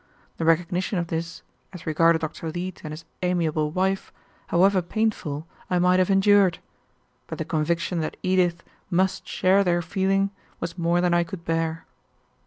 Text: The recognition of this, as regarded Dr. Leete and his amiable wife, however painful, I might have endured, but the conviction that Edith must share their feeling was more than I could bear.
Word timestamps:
The 0.37 0.45
recognition 0.45 0.97
of 0.97 1.09
this, 1.09 1.43
as 1.73 1.85
regarded 1.85 2.21
Dr. 2.21 2.49
Leete 2.49 2.81
and 2.83 2.89
his 2.91 3.05
amiable 3.21 3.69
wife, 3.69 4.11
however 4.47 4.81
painful, 4.81 5.45
I 5.69 5.77
might 5.77 5.99
have 5.99 6.09
endured, 6.09 6.57
but 7.27 7.37
the 7.37 7.45
conviction 7.45 7.99
that 7.99 8.17
Edith 8.23 8.63
must 8.89 9.27
share 9.27 9.63
their 9.63 9.83
feeling 9.83 10.31
was 10.59 10.75
more 10.75 11.01
than 11.01 11.13
I 11.13 11.23
could 11.23 11.45
bear. 11.45 11.85